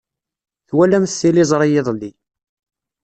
Twalamt 0.67 1.13
tiliẓri 1.19 1.67
iḍelli. 1.79 2.11